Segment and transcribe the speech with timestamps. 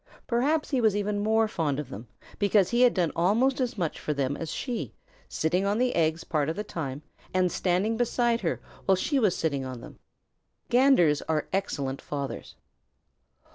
[0.25, 2.07] Perhaps he was even more fond of them
[2.39, 4.95] because he had done almost as much for them as she,
[5.29, 7.03] sitting on the eggs part of the time
[7.35, 9.99] and standing beside her while she was sitting on them.
[10.69, 12.55] Ganders are excellent fathers.